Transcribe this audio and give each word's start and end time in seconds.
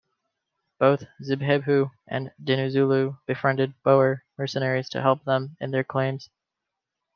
Both 0.79 1.03
Zibhebhu 1.21 1.91
and 2.07 2.31
Dinuzulu 2.43 3.19
befriended 3.27 3.75
Boer 3.83 4.23
mercenaries 4.35 4.89
to 4.89 5.01
help 5.03 5.25
them 5.25 5.55
in 5.61 5.69
their 5.69 5.83
claims. 5.83 6.27